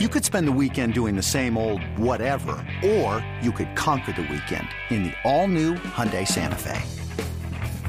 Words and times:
You 0.00 0.08
could 0.08 0.24
spend 0.24 0.48
the 0.48 0.58
weekend 0.60 0.92
doing 0.92 1.14
the 1.14 1.22
same 1.22 1.56
old 1.56 1.80
whatever, 1.96 2.56
or 2.84 3.24
you 3.40 3.52
could 3.52 3.76
conquer 3.76 4.10
the 4.10 4.22
weekend 4.22 4.66
in 4.90 5.04
the 5.04 5.12
all-new 5.22 5.74
Hyundai 5.74 6.26
Santa 6.26 6.56
Fe. 6.56 6.82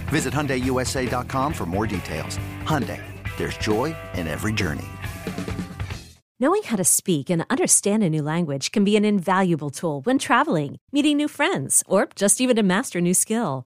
Visit 0.10 0.32
HyundaiUSA.com 0.32 1.52
for 1.52 1.66
more 1.66 1.88
details. 1.88 2.38
Hyundai, 2.62 3.02
there's 3.38 3.58
joy 3.58 3.96
in 4.14 4.28
every 4.28 4.54
journey. 4.54 4.86
Knowing 6.40 6.62
how 6.62 6.76
to 6.76 6.84
speak 6.84 7.32
and 7.32 7.44
understand 7.50 8.04
a 8.04 8.10
new 8.12 8.22
language 8.22 8.72
can 8.72 8.84
be 8.84 8.96
an 8.96 9.04
invaluable 9.04 9.72
tool 9.72 10.02
when 10.02 10.20
traveling, 10.20 10.78
meeting 10.92 11.18
new 11.18 11.28
friends, 11.28 11.84
or 11.88 12.08
just 12.16 12.40
even 12.40 12.56
to 12.56 12.62
master 12.62 13.00
a 13.00 13.02
new 13.02 13.16
skill. 13.16 13.66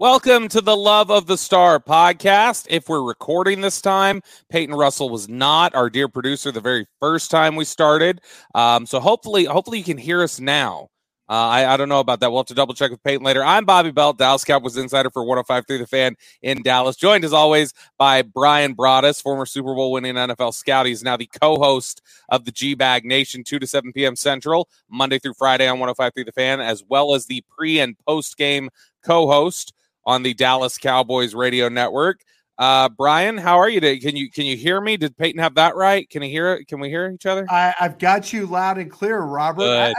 Welcome 0.00 0.48
to 0.48 0.62
the 0.62 0.78
Love 0.78 1.10
of 1.10 1.26
the 1.26 1.36
Star 1.36 1.78
podcast. 1.78 2.66
If 2.70 2.88
we're 2.88 3.02
recording 3.02 3.60
this 3.60 3.82
time, 3.82 4.22
Peyton 4.48 4.74
Russell 4.74 5.10
was 5.10 5.28
not 5.28 5.74
our 5.74 5.90
dear 5.90 6.08
producer 6.08 6.50
the 6.50 6.62
very 6.62 6.86
first 7.00 7.30
time 7.30 7.54
we 7.54 7.66
started. 7.66 8.22
Um, 8.54 8.86
so 8.86 8.98
hopefully, 8.98 9.44
hopefully 9.44 9.76
you 9.76 9.84
can 9.84 9.98
hear 9.98 10.22
us 10.22 10.40
now. 10.40 10.88
Uh, 11.28 11.34
I, 11.34 11.74
I 11.74 11.76
don't 11.76 11.90
know 11.90 12.00
about 12.00 12.20
that. 12.20 12.30
We'll 12.30 12.40
have 12.40 12.46
to 12.46 12.54
double 12.54 12.72
check 12.72 12.90
with 12.90 13.02
Peyton 13.02 13.22
later. 13.22 13.44
I'm 13.44 13.66
Bobby 13.66 13.90
Belt, 13.90 14.16
Dallas 14.16 14.42
Cowboys 14.42 14.78
insider 14.78 15.10
for 15.10 15.22
105.3 15.22 15.66
The 15.66 15.86
Fan 15.86 16.16
in 16.40 16.62
Dallas. 16.62 16.96
Joined 16.96 17.26
as 17.26 17.34
always 17.34 17.74
by 17.98 18.22
Bryan 18.22 18.74
Broaddus, 18.74 19.20
former 19.22 19.44
Super 19.44 19.74
Bowl 19.74 19.92
winning 19.92 20.14
NFL 20.14 20.54
scout. 20.54 20.86
He's 20.86 21.02
now 21.02 21.18
the 21.18 21.28
co-host 21.42 22.00
of 22.30 22.46
the 22.46 22.52
G 22.52 22.72
Bag 22.74 23.04
Nation, 23.04 23.44
2 23.44 23.58
to 23.58 23.66
7 23.66 23.92
p.m. 23.92 24.16
Central, 24.16 24.66
Monday 24.88 25.18
through 25.18 25.34
Friday 25.34 25.68
on 25.68 25.78
105.3 25.78 26.24
The 26.24 26.32
Fan, 26.32 26.62
as 26.62 26.82
well 26.88 27.14
as 27.14 27.26
the 27.26 27.44
pre 27.54 27.80
and 27.80 27.98
post 28.06 28.38
game 28.38 28.70
co-host 29.04 29.74
on 30.04 30.22
the 30.22 30.34
Dallas 30.34 30.78
Cowboys 30.78 31.34
radio 31.34 31.68
network. 31.68 32.20
Uh, 32.60 32.90
Bryan, 32.90 33.38
how 33.38 33.58
are 33.58 33.70
you 33.70 33.80
today? 33.80 33.98
Can 33.98 34.16
you 34.16 34.30
can 34.30 34.44
you 34.44 34.54
hear 34.54 34.82
me? 34.82 34.98
Did 34.98 35.16
Peyton 35.16 35.40
have 35.40 35.54
that 35.54 35.76
right? 35.76 36.08
Can 36.10 36.22
you 36.22 36.28
hear 36.28 36.52
it? 36.52 36.66
Can 36.66 36.78
we 36.78 36.90
hear 36.90 37.10
each 37.10 37.24
other? 37.24 37.46
I, 37.50 37.74
have 37.78 37.98
got 37.98 38.34
you 38.34 38.46
loud 38.46 38.76
and 38.76 38.90
clear, 38.90 39.18
Robert. 39.20 39.64
I, 39.64 39.94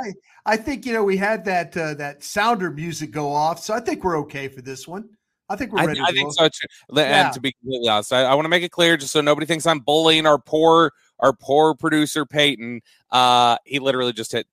I 0.45 0.57
think 0.57 0.85
you 0.85 0.93
know 0.93 1.03
we 1.03 1.17
had 1.17 1.43
that 1.45 1.75
uh, 1.75 1.95
that 1.95 2.23
sounder 2.23 2.69
music 2.69 3.09
go 3.09 3.31
off, 3.31 3.59
so 3.59 3.73
I 3.73 3.79
think 3.79 4.03
we're 4.03 4.19
okay 4.19 4.47
for 4.47 4.61
this 4.61 4.87
one. 4.87 5.09
I 5.49 5.55
think 5.55 5.73
we're 5.73 5.87
ready. 5.87 5.99
I, 5.99 6.05
I 6.05 6.11
think 6.11 6.31
so 6.33 6.47
too. 6.47 6.67
Yeah. 6.93 7.25
And 7.25 7.33
to 7.33 7.41
be 7.41 7.51
completely 7.51 7.89
honest, 7.89 8.13
I, 8.13 8.25
I 8.25 8.35
want 8.35 8.45
to 8.45 8.49
make 8.49 8.63
it 8.63 8.69
clear 8.69 8.95
just 8.95 9.11
so 9.11 9.21
nobody 9.21 9.47
thinks 9.47 9.65
I'm 9.65 9.79
bullying 9.79 10.27
our 10.27 10.37
poor 10.37 10.91
our 11.19 11.33
poor 11.33 11.73
producer 11.73 12.27
Peyton. 12.27 12.81
Uh, 13.11 13.57
he 13.65 13.79
literally 13.79 14.13
just 14.13 14.33
hit 14.33 14.45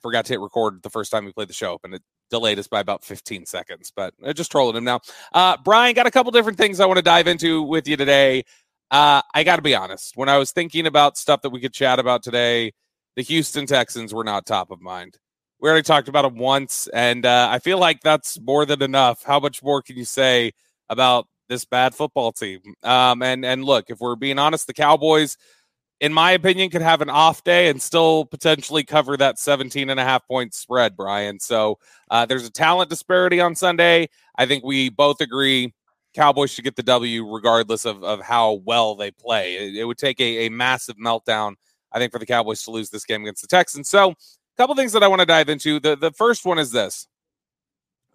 forgot 0.00 0.26
to 0.26 0.34
hit 0.34 0.40
record 0.40 0.82
the 0.84 0.90
first 0.90 1.10
time 1.10 1.24
we 1.24 1.32
played 1.32 1.48
the 1.48 1.54
show, 1.54 1.80
and 1.82 1.94
it 1.94 2.02
delayed 2.30 2.58
us 2.58 2.66
by 2.68 2.80
about 2.80 3.04
15 3.04 3.46
seconds, 3.46 3.92
but 3.94 4.14
uh, 4.24 4.32
just 4.32 4.50
trolling 4.50 4.76
him 4.76 4.84
now. 4.84 5.00
Uh, 5.32 5.56
Bryan, 5.64 5.94
got 5.94 6.06
a 6.06 6.10
couple 6.10 6.32
different 6.32 6.58
things 6.58 6.80
I 6.80 6.86
want 6.86 6.98
to 6.98 7.02
dive 7.02 7.26
into 7.26 7.62
with 7.62 7.88
you 7.88 7.96
today. 7.96 8.44
Uh, 8.90 9.22
I 9.34 9.44
got 9.44 9.56
to 9.56 9.62
be 9.62 9.74
honest. 9.74 10.16
When 10.16 10.28
I 10.28 10.38
was 10.38 10.52
thinking 10.52 10.86
about 10.86 11.18
stuff 11.18 11.42
that 11.42 11.50
we 11.50 11.60
could 11.60 11.72
chat 11.72 11.98
about 11.98 12.22
today, 12.22 12.72
the 13.16 13.22
Houston 13.22 13.66
Texans 13.66 14.14
were 14.14 14.24
not 14.24 14.46
top 14.46 14.70
of 14.70 14.80
mind. 14.80 15.18
We 15.60 15.68
already 15.68 15.82
talked 15.82 16.08
about 16.08 16.22
them 16.22 16.38
once, 16.38 16.86
and 16.94 17.26
uh, 17.26 17.48
I 17.50 17.58
feel 17.58 17.78
like 17.78 18.00
that's 18.00 18.38
more 18.40 18.64
than 18.64 18.80
enough. 18.80 19.24
How 19.24 19.40
much 19.40 19.62
more 19.62 19.82
can 19.82 19.96
you 19.96 20.04
say 20.04 20.52
about 20.88 21.26
this 21.48 21.64
bad 21.64 21.96
football 21.96 22.30
team? 22.30 22.60
Um, 22.84 23.22
and 23.22 23.44
and 23.44 23.64
look, 23.64 23.86
if 23.88 23.98
we're 23.98 24.14
being 24.14 24.38
honest, 24.38 24.68
the 24.68 24.72
Cowboys 24.72 25.36
in 26.00 26.12
my 26.12 26.32
opinion, 26.32 26.70
could 26.70 26.82
have 26.82 27.00
an 27.00 27.10
off 27.10 27.42
day 27.42 27.68
and 27.68 27.82
still 27.82 28.24
potentially 28.24 28.84
cover 28.84 29.16
that 29.16 29.38
17 29.38 29.90
and 29.90 29.98
a 29.98 30.04
half 30.04 30.26
point 30.26 30.54
spread, 30.54 30.96
Bryan. 30.96 31.40
So 31.40 31.78
uh, 32.10 32.24
there's 32.26 32.46
a 32.46 32.50
talent 32.50 32.90
disparity 32.90 33.40
on 33.40 33.54
Sunday. 33.54 34.08
I 34.36 34.46
think 34.46 34.64
we 34.64 34.90
both 34.90 35.20
agree 35.20 35.74
Cowboys 36.14 36.50
should 36.50 36.64
get 36.64 36.76
the 36.76 36.82
W 36.82 37.28
regardless 37.28 37.84
of, 37.84 38.02
of 38.04 38.20
how 38.20 38.54
well 38.64 38.94
they 38.94 39.10
play. 39.10 39.56
It, 39.56 39.76
it 39.76 39.84
would 39.84 39.98
take 39.98 40.20
a, 40.20 40.46
a, 40.46 40.48
massive 40.48 40.96
meltdown, 40.96 41.54
I 41.92 41.98
think, 41.98 42.12
for 42.12 42.18
the 42.18 42.26
Cowboys 42.26 42.62
to 42.64 42.70
lose 42.70 42.90
this 42.90 43.04
game 43.04 43.22
against 43.22 43.42
the 43.42 43.48
Texans. 43.48 43.88
So 43.88 44.10
a 44.10 44.14
couple 44.56 44.74
things 44.74 44.92
that 44.92 45.02
I 45.02 45.08
want 45.08 45.20
to 45.20 45.26
dive 45.26 45.48
into. 45.48 45.80
The, 45.80 45.96
the 45.96 46.12
first 46.12 46.44
one 46.44 46.58
is 46.58 46.72
this. 46.72 47.06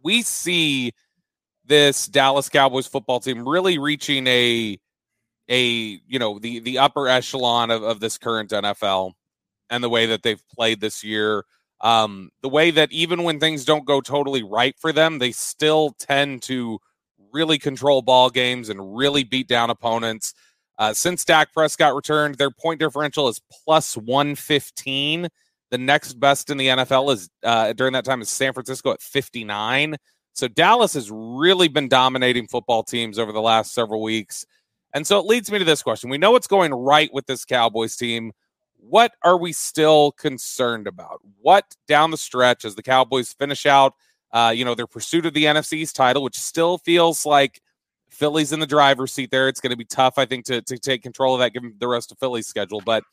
We 0.03 0.21
see 0.21 0.93
this 1.65 2.07
Dallas 2.07 2.49
Cowboys 2.49 2.87
football 2.87 3.19
team 3.19 3.47
really 3.47 3.77
reaching 3.77 4.27
a 4.27 4.77
a 5.49 5.99
you 6.07 6.19
know 6.19 6.39
the 6.39 6.59
the 6.59 6.77
upper 6.77 7.07
echelon 7.07 7.71
of, 7.71 7.83
of 7.83 7.99
this 7.99 8.17
current 8.17 8.51
NFL 8.51 9.13
and 9.69 9.83
the 9.83 9.89
way 9.89 10.05
that 10.05 10.23
they've 10.23 10.43
played 10.55 10.81
this 10.81 11.03
year. 11.03 11.45
Um, 11.81 12.29
the 12.41 12.49
way 12.49 12.71
that 12.71 12.91
even 12.91 13.23
when 13.23 13.39
things 13.39 13.65
don't 13.65 13.85
go 13.85 13.99
totally 13.99 14.43
right 14.43 14.75
for 14.79 14.93
them, 14.93 15.19
they 15.19 15.31
still 15.33 15.95
tend 15.99 16.41
to 16.43 16.79
really 17.33 17.57
control 17.57 18.01
ball 18.01 18.29
games 18.29 18.69
and 18.69 18.95
really 18.95 19.23
beat 19.23 19.47
down 19.47 19.69
opponents. 19.69 20.33
Uh, 20.77 20.93
since 20.93 21.25
Dak 21.25 21.53
Prescott 21.53 21.95
returned, 21.95 22.35
their 22.35 22.51
point 22.51 22.79
differential 22.79 23.27
is 23.27 23.41
plus 23.65 23.97
115. 23.97 25.27
The 25.71 25.77
next 25.77 26.13
best 26.13 26.49
in 26.49 26.57
the 26.57 26.67
NFL 26.67 27.13
is 27.13 27.29
uh, 27.43 27.73
during 27.73 27.93
that 27.93 28.05
time 28.05 28.21
is 28.21 28.29
San 28.29 28.53
Francisco 28.53 28.91
at 28.91 29.01
59. 29.01 29.97
So 30.33 30.47
Dallas 30.47 30.93
has 30.93 31.11
really 31.11 31.67
been 31.67 31.89
dominating 31.89 32.47
football 32.47 32.83
teams 32.83 33.19
over 33.19 33.31
the 33.31 33.41
last 33.41 33.73
several 33.73 34.01
weeks. 34.01 34.45
And 34.93 35.05
so 35.07 35.19
it 35.19 35.25
leads 35.25 35.51
me 35.51 35.59
to 35.59 35.65
this 35.65 35.81
question. 35.81 36.09
We 36.09 36.17
know 36.17 36.31
what's 36.31 36.47
going 36.47 36.73
right 36.73 37.11
with 37.13 37.25
this 37.25 37.45
Cowboys 37.45 37.95
team. 37.95 38.31
What 38.77 39.13
are 39.23 39.37
we 39.37 39.53
still 39.53 40.11
concerned 40.11 40.87
about? 40.87 41.21
What 41.41 41.75
down 41.87 42.11
the 42.11 42.17
stretch 42.17 42.65
as 42.65 42.75
the 42.75 42.83
Cowboys 42.83 43.33
finish 43.33 43.65
out, 43.65 43.93
uh, 44.31 44.53
you 44.55 44.65
know, 44.65 44.75
their 44.75 44.87
pursuit 44.87 45.25
of 45.25 45.33
the 45.33 45.45
NFC's 45.45 45.93
title, 45.93 46.21
which 46.21 46.37
still 46.37 46.77
feels 46.77 47.25
like 47.25 47.61
Philly's 48.09 48.51
in 48.51 48.59
the 48.59 48.67
driver's 48.67 49.11
seat 49.11 49.31
there. 49.31 49.47
It's 49.47 49.59
going 49.59 49.71
to 49.71 49.77
be 49.77 49.85
tough, 49.85 50.17
I 50.17 50.25
think, 50.25 50.45
to, 50.45 50.61
to 50.61 50.77
take 50.77 51.01
control 51.01 51.33
of 51.33 51.39
that 51.39 51.53
given 51.53 51.75
the 51.79 51.87
rest 51.87 52.11
of 52.11 52.19
Philly's 52.19 52.47
schedule. 52.47 52.81
But 52.81 53.03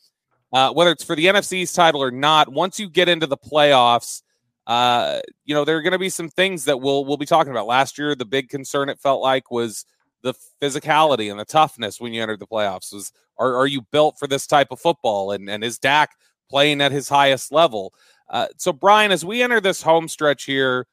uh, 0.53 0.71
whether 0.73 0.91
it's 0.91 1.03
for 1.03 1.15
the 1.15 1.25
NFC's 1.25 1.73
title 1.73 2.03
or 2.03 2.11
not, 2.11 2.49
once 2.49 2.79
you 2.79 2.89
get 2.89 3.09
into 3.09 3.25
the 3.25 3.37
playoffs, 3.37 4.21
uh, 4.67 5.21
you 5.45 5.55
know, 5.55 5.65
there 5.65 5.77
are 5.77 5.81
going 5.81 5.93
to 5.93 5.99
be 5.99 6.09
some 6.09 6.29
things 6.29 6.65
that 6.65 6.79
we'll 6.79 7.03
we'll 7.05 7.17
be 7.17 7.25
talking 7.25 7.51
about. 7.51 7.65
Last 7.65 7.97
year, 7.97 8.13
the 8.13 8.25
big 8.25 8.49
concern 8.49 8.89
it 8.89 8.99
felt 8.99 9.21
like 9.21 9.49
was 9.49 9.85
the 10.23 10.33
physicality 10.61 11.29
and 11.31 11.39
the 11.39 11.45
toughness 11.45 11.99
when 11.99 12.13
you 12.13 12.21
entered 12.21 12.39
the 12.39 12.47
playoffs? 12.47 12.93
Was 12.93 13.11
are, 13.37 13.55
are 13.55 13.67
you 13.67 13.81
built 13.91 14.17
for 14.19 14.27
this 14.27 14.47
type 14.47 14.67
of 14.71 14.79
football? 14.79 15.31
And 15.31 15.49
and 15.49 15.63
is 15.63 15.79
Dak 15.79 16.11
playing 16.49 16.81
at 16.81 16.91
his 16.91 17.09
highest 17.09 17.51
level? 17.51 17.93
Uh, 18.29 18.47
so 18.57 18.71
Bryan, 18.71 19.11
as 19.11 19.25
we 19.25 19.41
enter 19.41 19.59
this 19.59 19.81
home 19.81 20.07
stretch 20.07 20.45
here, 20.45 20.87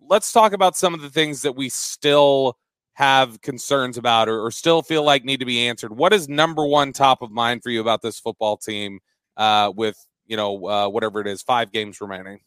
let's 0.00 0.32
talk 0.32 0.52
about 0.52 0.76
some 0.76 0.94
of 0.94 1.00
the 1.00 1.10
things 1.10 1.42
that 1.42 1.56
we 1.56 1.68
still 1.68 2.58
have 2.94 3.40
concerns 3.42 3.98
about 3.98 4.28
or, 4.28 4.44
or 4.44 4.50
still 4.50 4.80
feel 4.82 5.02
like 5.02 5.22
need 5.22 5.40
to 5.40 5.46
be 5.46 5.68
answered. 5.68 5.94
What 5.94 6.14
is 6.14 6.28
number 6.28 6.64
one 6.64 6.94
top 6.94 7.20
of 7.20 7.30
mind 7.30 7.62
for 7.62 7.68
you 7.68 7.80
about 7.80 8.00
this 8.00 8.18
football 8.18 8.56
team 8.56 9.00
uh, 9.36 9.72
with 9.74 9.96
you 10.26 10.36
know 10.36 10.66
uh, 10.66 10.88
whatever 10.88 11.20
it 11.20 11.26
is, 11.26 11.42
five 11.42 11.72
games 11.72 12.00
remaining? 12.00 12.40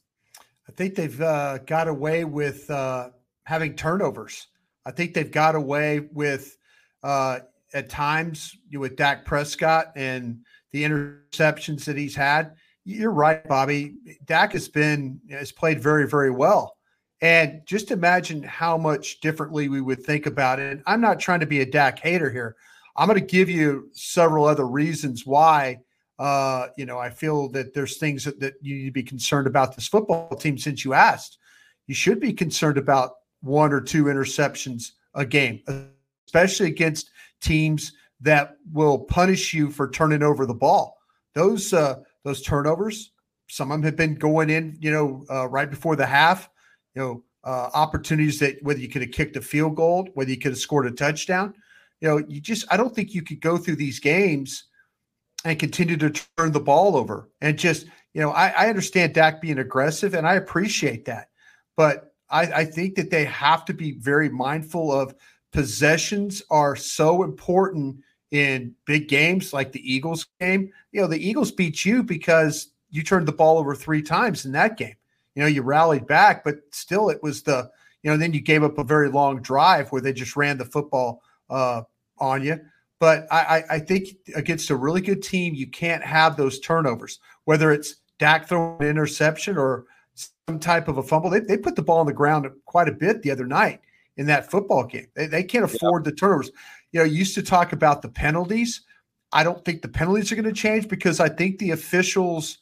I 0.68 0.72
think 0.72 0.96
they've 0.96 1.22
uh, 1.22 1.60
got 1.60 1.88
away 1.88 2.26
with 2.26 2.70
uh, 2.70 3.10
having 3.44 3.76
turnovers 3.76 4.48
I 4.90 4.92
think 4.92 5.14
they've 5.14 5.30
got 5.30 5.54
away 5.54 6.00
with 6.00 6.58
uh, 7.04 7.42
at 7.76 7.90
times 7.92 8.58
with 8.74 8.96
Dak 8.96 9.24
Prescott 9.24 9.92
and 9.96 10.40
the 10.72 10.84
interceptions 10.84 11.86
that 11.86 11.96
he's 11.96 12.16
had. 12.16 12.56
You're 12.86 13.12
right, 13.12 13.48
Bobby. 13.48 13.98
Dak 14.26 14.54
has 14.54 14.68
been 14.68 15.22
has 15.30 15.52
played 15.52 15.80
very, 15.80 16.08
very 16.08 16.32
well. 16.32 16.76
And 17.22 17.62
just 17.68 17.92
imagine 17.92 18.42
how 18.42 18.80
much 18.80 19.20
differently 19.20 19.70
we 19.70 19.80
would 19.80 20.04
think 20.04 20.26
about 20.26 20.58
it. 20.58 20.72
And 20.72 20.82
I'm 20.88 21.02
not 21.02 21.20
trying 21.20 21.42
to 21.42 21.46
be 21.46 21.60
a 21.60 21.68
Dak 21.68 22.00
hater 22.00 22.32
here. 22.32 22.56
I'm 22.96 23.08
going 23.08 23.20
to 23.20 23.26
give 23.26 23.48
you 23.48 23.92
several 23.94 24.46
other 24.46 24.66
reasons 24.68 25.24
why. 25.24 25.82
Uh, 26.18 26.70
you 26.78 26.88
know, 26.88 26.98
I 26.98 27.12
feel 27.12 27.48
that 27.50 27.76
there's 27.76 27.98
things 27.98 28.24
that, 28.24 28.40
that 28.40 28.56
you 28.60 28.76
need 28.76 28.86
to 28.86 28.92
be 28.92 29.04
concerned 29.04 29.46
about 29.46 29.76
this 29.76 29.88
football 29.88 30.36
team. 30.36 30.58
Since 30.58 30.84
you 30.84 30.94
asked, 30.94 31.38
you 31.86 31.94
should 31.94 32.20
be 32.20 32.34
concerned 32.34 32.80
about 32.80 33.12
one 33.42 33.74
or 33.74 33.82
two 33.82 34.06
interceptions 34.06 34.92
a 35.14 35.26
game, 35.26 35.62
especially 36.28 36.68
against 36.68 37.12
teams 37.42 37.94
that 38.22 38.56
will 38.72 39.00
punish 39.00 39.54
you 39.54 39.72
for 39.72 39.90
turning 39.90 40.24
over 40.24 40.46
the 40.46 40.54
ball. 40.54 40.98
Those 41.36 41.74
uh, 41.74 42.00
those 42.24 42.42
turnovers, 42.42 43.12
some 43.50 43.72
of 43.72 43.78
them 43.78 43.84
have 43.84 43.96
been 43.96 44.16
going 44.16 44.50
in, 44.50 44.78
you 44.80 44.92
know, 44.92 45.26
uh, 45.30 45.48
right 45.48 45.70
before 45.70 45.96
the 45.96 46.06
half. 46.06 46.50
You 46.96 47.02
know, 47.02 47.24
uh, 47.44 47.70
opportunities 47.74 48.40
that 48.40 48.58
whether 48.62 48.80
you 48.80 48.90
could 48.90 49.02
have 49.02 49.12
kicked 49.12 49.36
a 49.36 49.42
field 49.42 49.76
goal, 49.76 50.10
whether 50.14 50.30
you 50.30 50.38
could 50.38 50.52
have 50.52 50.60
scored 50.60 50.88
a 50.88 50.92
touchdown. 50.92 51.54
You 52.02 52.08
know, 52.08 52.18
you 52.28 52.42
just 52.42 52.66
I 52.72 52.78
don't 52.78 52.94
think 52.94 53.14
you 53.14 53.22
could 53.22 53.42
go 53.42 53.58
through 53.58 53.78
these 53.78 54.00
games 54.00 54.66
and 55.46 55.58
continue 55.58 55.98
to 55.98 56.10
turn 56.10 56.52
the 56.52 56.60
ball 56.60 56.98
over 56.98 57.30
and 57.40 57.58
just 57.58 57.86
you 58.14 58.22
know 58.22 58.32
I, 58.32 58.50
I 58.50 58.70
understand 58.70 59.14
Dak 59.14 59.42
being 59.42 59.60
aggressive 59.60 60.14
and 60.14 60.28
I 60.28 60.36
appreciate 60.36 61.06
that, 61.06 61.30
but 61.78 62.09
I, 62.30 62.42
I 62.42 62.66
think 62.66 62.96
that 62.96 63.10
they 63.10 63.26
have 63.26 63.66
to 63.66 63.74
be 63.74 63.92
very 63.94 64.30
mindful 64.30 64.92
of 64.92 65.16
possessions 65.52 66.42
are 66.50 66.76
so 66.76 67.24
important 67.24 67.98
in 68.32 68.76
big 68.86 69.08
games 69.08 69.54
like 69.54 69.72
the 69.72 69.94
Eagles 69.94 70.28
game. 70.40 70.72
You 70.92 71.02
know, 71.02 71.08
the 71.08 71.28
Eagles 71.28 71.52
beat 71.52 71.84
you 71.84 72.04
because 72.04 72.72
you 72.92 73.04
turned 73.04 73.28
the 73.28 73.34
ball 73.34 73.58
over 73.58 73.76
three 73.76 74.02
times 74.02 74.46
in 74.46 74.52
that 74.54 74.78
game. 74.78 74.96
You 75.36 75.44
know, 75.44 75.48
you 75.48 75.62
rallied 75.62 76.08
back, 76.08 76.44
but 76.44 76.58
still 76.72 77.10
it 77.10 77.22
was 77.24 77.44
the, 77.44 77.70
you 78.04 78.12
know, 78.12 78.18
then 78.18 78.34
you 78.34 78.42
gave 78.42 78.64
up 78.64 78.78
a 78.78 78.84
very 78.84 79.10
long 79.10 79.42
drive 79.42 79.92
where 79.92 80.02
they 80.02 80.14
just 80.14 80.36
ran 80.36 80.58
the 80.58 80.66
football 80.66 81.24
uh, 81.50 81.84
on 82.20 82.44
you. 82.44 82.60
But 83.00 83.28
I, 83.32 83.64
I 83.70 83.80
think 83.80 84.10
against 84.36 84.72
a 84.72 84.76
really 84.76 85.00
good 85.00 85.24
team, 85.24 85.54
you 85.54 85.68
can't 85.68 86.04
have 86.04 86.36
those 86.36 86.60
turnovers, 86.60 87.20
whether 87.46 87.72
it's 87.72 87.96
Dak 88.18 88.50
throwing 88.50 88.82
an 88.82 88.88
interception 88.88 89.58
or 89.58 89.86
some 90.48 90.60
type 90.60 90.88
of 90.88 90.98
a 90.98 91.04
fumble. 91.04 91.30
They, 91.30 91.40
they 91.40 91.58
put 91.58 91.76
the 91.76 91.82
ball 91.82 92.00
on 92.00 92.06
the 92.06 92.14
ground 92.14 92.50
quite 92.66 92.88
a 92.88 92.94
bit 92.94 93.22
the 93.22 93.32
other 93.32 93.46
night 93.46 93.82
in 94.18 94.26
that 94.28 94.50
football 94.50 94.84
game. 94.84 95.08
They, 95.16 95.28
they 95.28 95.44
can't 95.44 95.66
afford 95.66 96.06
yeah. 96.06 96.12
the 96.12 96.16
turnovers. 96.16 96.52
You 96.92 97.00
know, 97.00 97.06
used 97.06 97.36
to 97.36 97.44
talk 97.44 97.72
about 97.74 98.02
the 98.02 98.10
penalties. 98.10 98.82
I 99.32 99.44
don't 99.44 99.64
think 99.64 99.82
the 99.82 99.88
penalties 99.88 100.32
are 100.32 100.36
going 100.36 100.46
to 100.46 100.54
change 100.54 100.88
because 100.88 101.20
I 101.20 101.30
think 101.30 101.60
the 101.60 101.72
officials, 101.72 102.58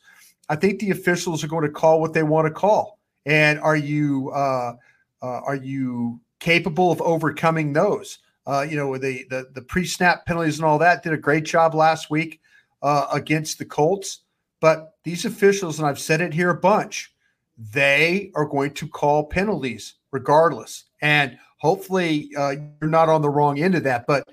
I 0.49 0.55
think 0.55 0.79
the 0.79 0.91
officials 0.91 1.43
are 1.43 1.47
going 1.47 1.65
to 1.65 1.71
call 1.71 2.01
what 2.01 2.13
they 2.13 2.23
want 2.23 2.45
to 2.47 2.53
call. 2.53 2.99
And 3.25 3.59
are 3.59 3.75
you 3.75 4.31
uh, 4.31 4.73
uh, 5.21 5.25
are 5.25 5.55
you 5.55 6.19
capable 6.39 6.91
of 6.91 7.01
overcoming 7.01 7.73
those? 7.73 8.19
Uh, 8.45 8.65
you 8.69 8.75
know, 8.75 8.97
the 8.97 9.25
the, 9.29 9.47
the 9.53 9.61
pre 9.61 9.85
snap 9.85 10.25
penalties 10.25 10.57
and 10.57 10.65
all 10.65 10.77
that 10.79 11.03
did 11.03 11.13
a 11.13 11.17
great 11.17 11.45
job 11.45 11.73
last 11.73 12.09
week 12.09 12.39
uh, 12.81 13.07
against 13.11 13.59
the 13.59 13.65
Colts. 13.65 14.19
But 14.59 14.93
these 15.03 15.25
officials, 15.25 15.79
and 15.79 15.87
I've 15.87 15.99
said 15.99 16.21
it 16.21 16.33
here 16.33 16.49
a 16.49 16.59
bunch, 16.59 17.13
they 17.57 18.31
are 18.35 18.45
going 18.45 18.73
to 18.75 18.87
call 18.87 19.25
penalties 19.25 19.95
regardless. 20.11 20.85
And 21.01 21.37
hopefully 21.57 22.31
uh, 22.37 22.55
you're 22.81 22.89
not 22.89 23.09
on 23.09 23.21
the 23.21 23.29
wrong 23.29 23.59
end 23.59 23.75
of 23.75 23.83
that. 23.83 24.05
But 24.07 24.27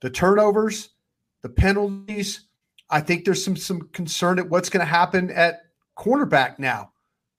the 0.00 0.10
turnovers, 0.10 0.90
the 1.42 1.48
penalties, 1.48 2.46
I 2.90 3.00
think 3.00 3.24
there's 3.24 3.44
some 3.44 3.56
some 3.56 3.88
concern 3.92 4.38
at 4.38 4.48
what's 4.48 4.70
going 4.70 4.84
to 4.84 4.90
happen 4.90 5.30
at 5.30 5.62
cornerback 5.96 6.58
now. 6.58 6.92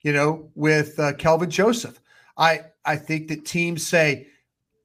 You 0.03 0.13
know, 0.13 0.49
with 0.55 0.99
uh, 0.99 1.13
Kelvin 1.13 1.49
Joseph, 1.49 1.99
I 2.37 2.61
I 2.85 2.95
think 2.95 3.27
that 3.27 3.45
teams 3.45 3.85
say 3.85 4.27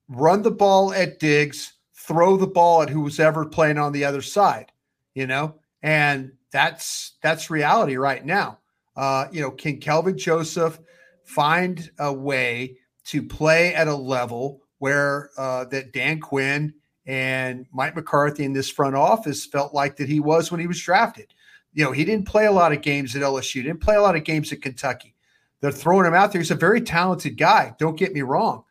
run 0.08 0.42
the 0.42 0.50
ball 0.50 0.92
at 0.92 1.18
Diggs, 1.18 1.72
throw 1.94 2.36
the 2.36 2.46
ball 2.46 2.82
at 2.82 2.90
who's 2.90 3.20
ever 3.20 3.46
playing 3.46 3.78
on 3.78 3.92
the 3.92 4.04
other 4.04 4.22
side. 4.22 4.72
You 5.14 5.26
know, 5.26 5.54
and 5.82 6.32
that's 6.50 7.12
that's 7.22 7.50
reality 7.50 7.96
right 7.96 8.24
now. 8.24 8.58
Uh, 8.96 9.26
you 9.30 9.40
know, 9.40 9.50
can 9.50 9.78
Kelvin 9.78 10.16
Joseph 10.16 10.78
find 11.24 11.90
a 11.98 12.12
way 12.12 12.78
to 13.04 13.22
play 13.22 13.74
at 13.74 13.88
a 13.88 13.94
level 13.94 14.62
where 14.78 15.30
uh, 15.36 15.64
that 15.66 15.92
Dan 15.92 16.20
Quinn 16.20 16.74
and 17.06 17.66
Mike 17.72 17.94
McCarthy 17.94 18.44
in 18.44 18.52
this 18.52 18.68
front 18.68 18.96
office 18.96 19.46
felt 19.46 19.74
like 19.74 19.96
that 19.96 20.08
he 20.08 20.20
was 20.20 20.50
when 20.50 20.60
he 20.60 20.66
was 20.66 20.80
drafted. 20.80 21.32
You 21.72 21.84
know, 21.84 21.92
he 21.92 22.04
didn't 22.04 22.26
play 22.26 22.46
a 22.46 22.52
lot 22.52 22.72
of 22.72 22.82
games 22.82 23.14
at 23.14 23.22
LSU, 23.22 23.62
didn't 23.62 23.80
play 23.80 23.96
a 23.96 24.02
lot 24.02 24.16
of 24.16 24.24
games 24.24 24.52
at 24.52 24.62
Kentucky. 24.62 25.14
They're 25.60 25.70
throwing 25.70 26.06
him 26.06 26.14
out 26.14 26.32
there. 26.32 26.40
He's 26.40 26.50
a 26.50 26.56
very 26.56 26.80
talented 26.80 27.36
guy. 27.36 27.74
Don't 27.78 27.98
get 27.98 28.12
me 28.12 28.22
wrong, 28.22 28.64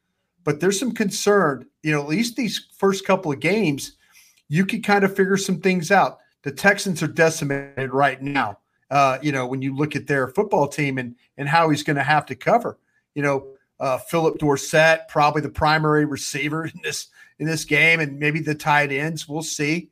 but 0.43 0.59
there's 0.59 0.79
some 0.79 0.91
concern. 0.91 1.65
You 1.83 1.91
know, 1.91 2.01
at 2.01 2.07
least 2.07 2.35
these 2.35 2.67
first 2.77 3.05
couple 3.05 3.31
of 3.31 3.39
games, 3.39 3.93
you 4.47 4.65
can 4.65 4.81
kind 4.81 5.03
of 5.03 5.15
figure 5.15 5.37
some 5.37 5.61
things 5.61 5.91
out. 5.91 6.19
The 6.43 6.51
Texans 6.51 7.01
are 7.01 7.07
decimated 7.07 7.93
right 7.93 8.21
now. 8.21 8.59
Uh, 8.91 9.17
you 9.21 9.31
know, 9.31 9.47
when 9.47 9.61
you 9.61 9.75
look 9.75 9.95
at 9.95 10.07
their 10.07 10.27
football 10.27 10.67
team 10.67 10.97
and 10.97 11.15
and 11.37 11.49
how 11.49 11.69
he's 11.69 11.83
going 11.83 11.95
to 11.95 12.03
have 12.03 12.25
to 12.27 12.35
cover. 12.35 12.77
You 13.13 13.23
know, 13.23 13.47
uh, 13.79 13.97
Phillip 13.97 14.37
Dorsett, 14.37 15.07
probably 15.07 15.41
the 15.41 15.49
primary 15.49 16.05
receiver 16.05 16.65
in 16.65 16.79
this 16.83 17.07
in 17.39 17.47
this 17.47 17.65
game, 17.65 17.99
and 17.99 18.19
maybe 18.19 18.39
the 18.39 18.55
tight 18.55 18.91
ends. 18.91 19.27
We'll 19.27 19.43
see. 19.43 19.89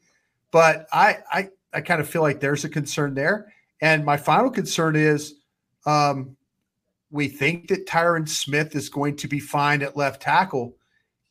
But 0.52 0.88
I 0.94 1.18
I 1.32 1.50
I 1.74 1.82
kind 1.82 2.00
of 2.00 2.08
feel 2.08 2.22
like 2.22 2.40
there's 2.40 2.64
a 2.64 2.70
concern 2.70 3.14
there. 3.14 3.52
And 3.82 4.06
my 4.06 4.18
final 4.18 4.50
concern 4.50 4.96
is 4.96 5.36
um, 5.86 6.38
we 7.12 7.28
think 7.28 7.68
that 7.68 7.86
Tyron 7.86 8.28
Smith 8.30 8.76
is 8.76 8.90
going 8.90 9.18
to 9.18 9.28
be 9.28 9.40
fine 9.40 9.82
at 9.82 9.98
left 9.98 10.22
tackle. 10.22 10.78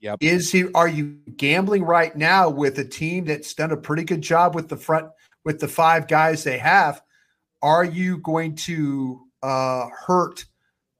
Yep. 0.00 0.18
Is 0.20 0.50
he 0.50 0.70
are 0.72 0.88
you 0.88 1.18
gambling 1.36 1.84
right 1.84 2.14
now 2.16 2.50
with 2.50 2.78
a 2.78 2.84
team 2.84 3.24
that's 3.24 3.54
done 3.54 3.70
a 3.70 3.76
pretty 3.76 4.02
good 4.02 4.20
job 4.20 4.54
with 4.54 4.68
the 4.68 4.76
front 4.76 5.08
with 5.44 5.60
the 5.60 5.68
five 5.68 6.08
guys 6.08 6.44
they 6.44 6.58
have? 6.58 7.02
Are 7.62 7.84
you 7.84 8.18
going 8.18 8.56
to 8.56 9.22
uh, 9.42 9.88
hurt 10.06 10.44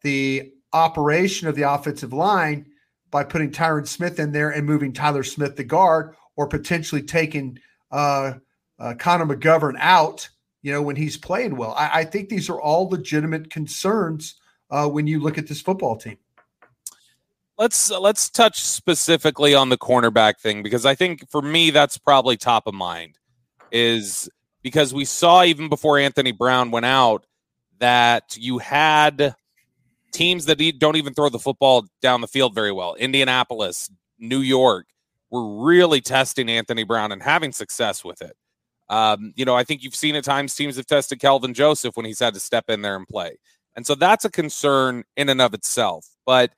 the 0.03 0.53
operation 0.73 1.49
of 1.49 1.57
the 1.57 1.71
offensive 1.71 2.13
line 2.13 2.67
by 3.11 3.25
putting 3.25 3.51
Tyron 3.51 3.87
Smith 3.87 4.19
in 4.19 4.33
there 4.33 4.51
and 4.51 4.67
moving 4.67 4.93
Tyler 4.93 5.23
Smith 5.23 5.57
the 5.57 5.65
guard, 5.65 6.15
or 6.37 6.47
potentially 6.47 7.03
taking 7.03 7.59
uh, 7.91 8.35
uh, 8.79 8.95
Connor 8.99 9.27
McGovern 9.27 9.75
out. 9.79 10.29
You 10.63 10.73
know 10.73 10.83
when 10.83 10.95
he's 10.95 11.17
playing 11.17 11.57
well. 11.57 11.75
I, 11.77 12.01
I 12.01 12.05
think 12.05 12.29
these 12.29 12.49
are 12.49 12.61
all 12.61 12.89
legitimate 12.89 13.51
concerns 13.51 14.37
uh, 14.71 14.89
when 14.89 15.09
you 15.09 15.21
look 15.21 15.37
at 15.37 15.49
this 15.49 15.61
football 15.61 15.97
team. 15.97 16.19
Let's 17.59 17.91
let's 17.91 18.31
touch 18.31 18.61
specifically 18.61 19.55
on 19.55 19.69
the 19.69 19.77
cornerback 19.77 20.39
thing 20.39 20.63
because 20.63 20.87
I 20.87 20.95
think 20.95 21.29
for 21.29 21.43
me 21.43 21.71
that's 21.71 21.99
probably 21.99 22.37
top 22.37 22.67
of 22.67 22.75
mind. 22.75 23.19
Is 23.73 24.29
because 24.63 24.95
we 24.95 25.05
saw 25.05 25.45
even 25.45 25.69
before 25.69 25.99
Anthony 25.99 26.33
Brown 26.33 26.71
went 26.71 26.87
out 26.87 27.27
that 27.79 28.37
you 28.37 28.59
had 28.59 29.35
teams 30.13 30.45
that 30.45 30.59
don't 30.79 30.97
even 30.97 31.15
throw 31.15 31.29
the 31.29 31.39
football 31.39 31.87
down 32.01 32.21
the 32.21 32.29
field 32.29 32.55
very 32.55 32.73
well. 32.73 32.95
Indianapolis, 32.95 33.91
New 34.19 34.41
York, 34.41 34.87
were 35.31 35.65
really 35.65 36.01
testing 36.01 36.49
Anthony 36.49 36.85
Brown 36.85 37.11
and 37.11 37.23
having 37.23 37.53
success 37.53 38.05
with 38.05 38.21
it. 38.23 38.37
Um, 38.89 39.33
you 39.37 39.45
know, 39.45 39.57
I 39.57 39.65
think 39.65 39.83
you've 39.83 39.97
seen 39.97 40.15
at 40.17 40.25
times 40.25 40.55
teams 40.55 40.77
have 40.77 40.87
tested 40.87 41.19
Kelvin 41.19 41.55
Joseph 41.55 41.97
when 41.97 42.05
he's 42.05 42.21
had 42.21 42.35
to 42.35 42.41
step 42.41 42.69
in 42.69 42.83
there 42.83 42.95
and 42.95 43.07
play. 43.07 43.39
And 43.75 43.87
so 43.87 43.95
that's 43.95 44.27
a 44.27 44.31
concern 44.31 45.05
in 45.17 45.31
and 45.31 45.41
of 45.41 45.55
itself. 45.55 46.07
But, 46.27 46.53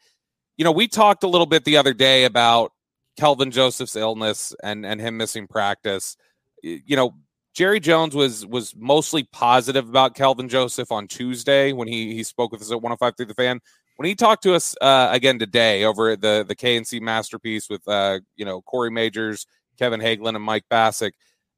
you 0.57 0.65
know, 0.65 0.73
we 0.73 0.89
talked 0.89 1.23
a 1.23 1.29
little 1.29 1.47
bit 1.47 1.65
the 1.65 1.77
other 1.77 1.95
day 1.95 2.25
about 2.25 2.73
Kelvin 3.17 3.53
Joseph's 3.53 3.95
illness 3.95 4.55
and 4.63 4.85
and 4.85 5.01
him 5.01 5.17
missing 5.17 5.47
practice. 5.47 6.17
You 6.63 6.97
know, 6.97 7.15
Jerry 7.55 7.79
Jones 7.79 8.17
was 8.17 8.45
was 8.45 8.75
mostly 8.77 9.23
positive 9.23 9.89
about 9.89 10.17
Kelvin 10.17 10.49
Joseph 10.49 10.91
on 10.91 11.07
Tuesday 11.07 11.73
when 11.73 11.87
he 11.87 12.13
he 12.13 12.25
spoke 12.25 12.51
with 12.51 12.61
us 12.61 12.73
at 12.73 12.83
105 12.83 13.17
through 13.17 13.27
the 13.27 13.35
fan. 13.35 13.61
When 13.97 14.09
he 14.09 14.17
talked 14.17 14.43
to 14.43 14.55
us 14.55 14.75
uh, 14.81 15.09
again 15.13 15.39
today 15.39 15.85
over 15.85 16.17
the 16.17 16.45
the 16.47 16.57
K&C 16.57 16.99
masterpiece 16.99 17.71
with 17.71 17.87
uh, 17.87 18.19
you 18.35 18.45
know 18.45 18.61
Corey 18.63 18.91
Majors, 18.91 19.47
Kevin 19.79 20.01
Hageland, 20.01 20.35
and 20.35 20.43
Mike 20.43 20.65
Bacsik, 20.69 21.13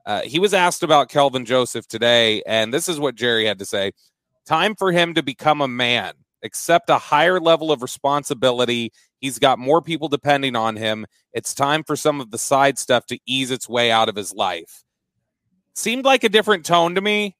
uh, 0.04 0.20
he 0.20 0.38
was 0.38 0.52
asked 0.52 0.82
about 0.82 1.08
Kelvin 1.08 1.46
Joseph 1.46 1.88
today, 1.88 2.42
and 2.46 2.74
this 2.74 2.90
is 2.90 3.00
what 3.00 3.14
Jerry 3.14 3.46
had 3.46 3.58
to 3.60 3.64
say: 3.64 3.92
"Time 4.46 4.74
for 4.74 4.92
him 4.92 5.14
to 5.14 5.22
become 5.22 5.62
a 5.62 5.68
man, 5.68 6.12
accept 6.44 6.90
a 6.90 6.98
higher 6.98 7.40
level 7.40 7.72
of 7.72 7.80
responsibility. 7.80 8.92
He's 9.20 9.38
got 9.38 9.58
more 9.58 9.80
people 9.80 10.08
depending 10.08 10.56
on 10.56 10.76
him. 10.76 11.06
It's 11.32 11.54
time 11.54 11.84
for 11.84 11.96
some 11.96 12.20
of 12.20 12.30
the 12.30 12.38
side 12.38 12.78
stuff 12.78 13.06
to 13.06 13.18
ease 13.26 13.50
its 13.50 13.66
way 13.66 13.90
out 13.90 14.10
of 14.10 14.16
his 14.16 14.34
life." 14.34 14.82
Seemed 15.76 16.04
like 16.04 16.24
a 16.24 16.28
different 16.28 16.64
tone 16.64 16.94
to 16.96 17.00
me. 17.00 17.36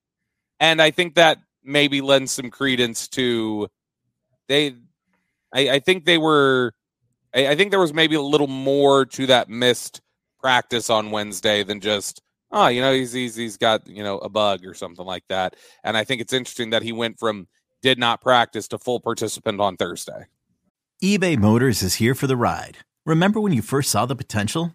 And 0.61 0.81
I 0.81 0.91
think 0.91 1.15
that 1.15 1.39
maybe 1.65 2.01
lends 2.01 2.33
some 2.33 2.51
credence 2.51 3.09
to 3.09 3.69
they 4.49 4.75
I, 5.53 5.71
I 5.71 5.79
think 5.81 6.05
they 6.05 6.19
were 6.19 6.73
I, 7.35 7.49
I 7.49 7.57
think 7.57 7.71
there 7.71 7.81
was 7.81 7.93
maybe 7.93 8.15
a 8.15 8.23
little 8.23 8.47
more 8.47 9.05
to 9.07 9.27
that 9.27 9.49
missed 9.49 10.01
practice 10.41 10.89
on 10.91 11.11
Wednesday 11.11 11.65
than 11.65 11.81
just 11.81 12.23
oh, 12.53 12.69
you 12.69 12.81
know, 12.81 12.93
he's 12.93 13.13
he's 13.13 13.35
he's 13.35 13.57
got 13.57 13.87
you 13.87 14.03
know 14.03 14.19
a 14.19 14.29
bug 14.29 14.65
or 14.65 14.75
something 14.75 15.05
like 15.05 15.25
that. 15.29 15.57
And 15.83 15.97
I 15.97 16.05
think 16.05 16.21
it's 16.21 16.33
interesting 16.33 16.71
that 16.71 16.83
he 16.83 16.93
went 16.93 17.19
from 17.19 17.49
did 17.83 17.99
not 17.99 18.21
practice 18.21 18.69
to 18.69 18.79
full 18.79 19.01
participant 19.01 19.61
on 19.61 19.77
Thursday. 19.77 20.27
eBay 21.03 21.37
Motors 21.37 21.83
is 21.83 21.97
here 21.97 22.15
for 22.15 22.27
the 22.27 22.37
ride. 22.37 22.79
Remember 23.05 23.41
when 23.41 23.53
you 23.53 23.63
first 23.63 23.91
saw 23.91 24.07
the 24.07 24.17
potential? 24.17 24.75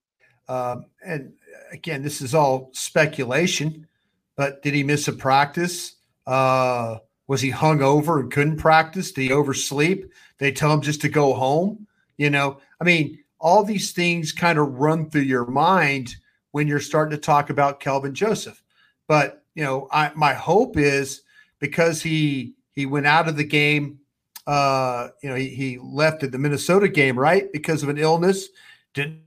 um, 0.51 0.85
and 1.05 1.31
again, 1.71 2.03
this 2.03 2.21
is 2.21 2.35
all 2.35 2.71
speculation, 2.73 3.87
but 4.35 4.61
did 4.61 4.73
he 4.73 4.83
miss 4.83 5.07
a 5.07 5.13
practice? 5.13 5.95
Uh, 6.27 6.97
was 7.27 7.39
he 7.39 7.49
hung 7.49 7.81
over 7.81 8.19
and 8.19 8.29
couldn't 8.29 8.57
practice? 8.57 9.13
Did 9.13 9.21
he 9.21 9.31
oversleep? 9.31 10.11
They 10.39 10.51
tell 10.51 10.73
him 10.73 10.81
just 10.81 10.99
to 11.01 11.09
go 11.09 11.33
home. 11.33 11.87
You 12.17 12.29
know, 12.29 12.59
I 12.81 12.83
mean, 12.83 13.19
all 13.39 13.63
these 13.63 13.93
things 13.93 14.33
kind 14.33 14.59
of 14.59 14.73
run 14.77 15.09
through 15.09 15.21
your 15.21 15.45
mind 15.45 16.17
when 16.51 16.67
you're 16.67 16.81
starting 16.81 17.17
to 17.17 17.21
talk 17.21 17.49
about 17.49 17.79
Kelvin 17.79 18.13
Joseph. 18.13 18.61
But 19.07 19.45
you 19.55 19.63
know, 19.63 19.87
I, 19.89 20.11
my 20.15 20.33
hope 20.33 20.75
is 20.75 21.21
because 21.59 22.01
he 22.01 22.55
he 22.73 22.85
went 22.85 23.07
out 23.07 23.29
of 23.29 23.37
the 23.37 23.45
game. 23.45 23.99
Uh, 24.45 25.09
you 25.23 25.29
know, 25.29 25.35
he, 25.35 25.47
he 25.47 25.77
left 25.77 26.23
at 26.23 26.33
the 26.33 26.37
Minnesota 26.37 26.89
game, 26.89 27.17
right, 27.17 27.49
because 27.53 27.83
of 27.83 27.89
an 27.89 27.97
illness. 27.97 28.49
Didn't 28.93 29.21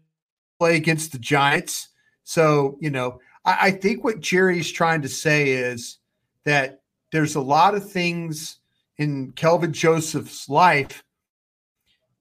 play 0.59 0.77
against 0.77 1.13
the 1.13 1.19
Giants. 1.19 1.89
So 2.25 2.79
you 2.81 2.91
know, 2.91 3.21
I, 3.45 3.59
I 3.61 3.71
think 3.71 4.05
what 4.05 4.21
Jerry's 4.21 4.71
trying 4.71 5.03
to 5.03 5.09
say 5.09 5.51
is 5.51 5.99
that 6.45 6.83
there's 7.13 7.37
a 7.37 7.41
lot 7.41 7.75
of 7.75 7.91
things 7.91 8.59
in 8.99 9.33
Kelvin 9.33 9.73
Joseph's 9.73 10.49
life 10.49 11.05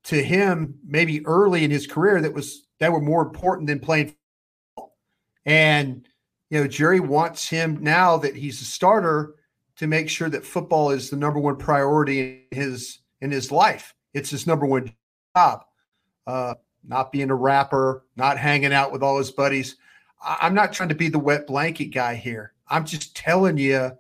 to 0.05 0.21
him 0.21 0.75
maybe 0.85 1.25
early 1.25 1.63
in 1.63 1.71
his 1.71 1.87
career 1.87 2.21
that 2.21 2.33
was 2.33 2.67
that 2.79 2.91
were 2.91 3.01
more 3.01 3.21
important 3.21 3.67
than 3.67 3.79
playing 3.79 4.13
football. 4.75 4.95
And 5.45 6.07
you 6.49 6.61
know, 6.61 6.67
Jerry 6.67 6.99
wants 6.99 7.47
him 7.47 7.79
now 7.81 8.17
that 8.17 8.35
he's 8.35 8.61
a 8.61 8.65
starter 8.65 9.35
to 9.77 9.87
make 9.87 10.09
sure 10.09 10.29
that 10.29 10.45
football 10.45 10.91
is 10.91 11.09
the 11.09 11.15
number 11.15 11.39
one 11.39 11.55
priority 11.55 12.45
in 12.51 12.57
his 12.57 12.99
in 13.21 13.31
his 13.31 13.51
life. 13.51 13.95
It's 14.13 14.29
his 14.29 14.45
number 14.45 14.65
one 14.65 14.93
job. 15.35 15.63
Uh, 16.27 16.55
not 16.85 17.11
being 17.11 17.29
a 17.29 17.35
rapper, 17.35 18.03
not 18.15 18.37
hanging 18.37 18.73
out 18.73 18.91
with 18.91 19.03
all 19.03 19.17
his 19.17 19.31
buddies. 19.31 19.75
I'm 20.21 20.53
not 20.53 20.73
trying 20.73 20.89
to 20.89 20.95
be 20.95 21.09
the 21.09 21.19
wet 21.19 21.47
blanket 21.47 21.87
guy 21.87 22.15
here. 22.15 22.53
I'm 22.69 22.85
just 22.85 23.15
telling 23.15 23.57
you 23.57 23.91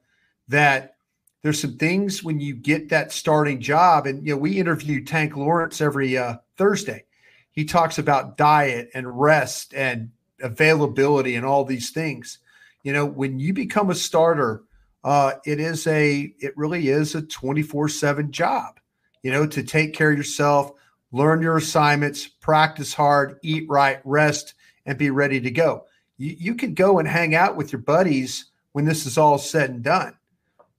that 0.47 0.95
there's 1.41 1.59
some 1.59 1.77
things 1.77 2.23
when 2.23 2.39
you 2.39 2.55
get 2.55 2.89
that 2.89 3.11
starting 3.11 3.59
job, 3.59 4.07
and 4.07 4.25
you 4.25 4.33
know, 4.33 4.39
we 4.39 4.59
interview 4.59 5.03
Tank 5.03 5.35
Lawrence 5.35 5.81
every 5.81 6.17
uh, 6.17 6.37
Thursday. 6.57 7.03
He 7.51 7.65
talks 7.65 7.97
about 7.97 8.37
diet 8.37 8.89
and 8.93 9.19
rest 9.19 9.73
and 9.73 10.11
availability 10.41 11.35
and 11.35 11.45
all 11.45 11.65
these 11.65 11.91
things. 11.91 12.39
You 12.83 12.93
know, 12.93 13.05
when 13.05 13.39
you 13.39 13.53
become 13.53 13.89
a 13.89 13.95
starter, 13.95 14.63
uh, 15.03 15.33
it 15.45 15.59
is 15.59 15.85
a 15.85 16.33
it 16.39 16.57
really 16.57 16.87
is 16.87 17.13
a 17.13 17.21
24-7 17.21 18.31
job, 18.31 18.79
you 19.21 19.31
know, 19.31 19.45
to 19.45 19.63
take 19.63 19.93
care 19.93 20.11
of 20.11 20.17
yourself, 20.17 20.71
learn 21.13 21.41
your 21.41 21.55
assignments, 21.55 22.27
practice 22.27 22.93
hard, 22.93 23.39
eat 23.43 23.69
right, 23.69 24.01
rest, 24.03 24.55
and 24.85 24.97
be 24.97 25.11
ready 25.11 25.39
to 25.39 25.51
go. 25.51 25.85
You, 26.17 26.35
you 26.37 26.55
can 26.55 26.73
go 26.73 26.99
and 26.99 27.07
hang 27.07 27.35
out 27.35 27.55
with 27.55 27.71
your 27.71 27.81
buddies 27.81 28.47
when 28.73 28.83
this 28.83 29.05
is 29.05 29.17
all 29.17 29.37
said 29.37 29.69
and 29.69 29.83
done, 29.83 30.17